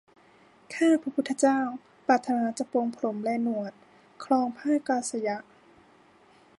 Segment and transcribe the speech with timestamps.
[0.73, 1.59] ข้าพระพุทธเจ้า
[2.05, 3.73] ปรารถนาจะปลงผมและหนวด
[4.23, 5.37] ครองผ้ากาสายะ